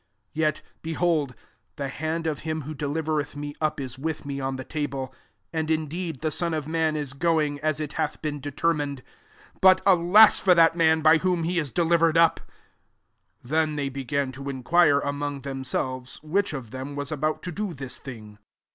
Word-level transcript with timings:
21 0.33 0.39
«Yet, 0.47 0.61
behold, 0.81 1.35
the 1.75 1.87
hand 1.87 2.25
of 2.25 2.39
him 2.39 2.61
who 2.61 2.73
delivereth 2.73 3.35
me 3.35 3.53
up 3.61 3.79
U 3.79 3.87
with 3.99 4.25
me 4.25 4.39
on 4.39 4.55
the 4.55 4.63
table. 4.63 5.13
22 5.51 5.59
And 5.59 5.69
indeed 5.69 6.21
the 6.21 6.31
Son 6.31 6.55
of 6.55 6.67
man 6.67 6.95
is 6.95 7.13
going, 7.13 7.59
as 7.59 7.79
it 7.79 7.93
hath 7.93 8.19
been 8.19 8.39
determined; 8.39 9.03
but 9.61 9.79
alas 9.85 10.39
for 10.39 10.55
that 10.55 10.75
man 10.75 11.01
by 11.01 11.19
whom 11.19 11.43
he 11.43 11.59
is 11.59 11.71
delivered 11.71 12.17
up 12.17 12.39
1" 13.41 13.49
23 13.49 13.49
Then 13.59 13.75
they 13.75 13.89
began 13.89 14.31
to 14.31 14.49
inquire 14.49 14.97
among 15.01 15.41
themselves, 15.41 16.17
which 16.23 16.51
of 16.51 16.71
them 16.71 16.95
was 16.95 17.11
about 17.11 17.43
to 17.43 17.51
do 17.51 17.75
this 17.75 17.99
thing. 17.99 18.39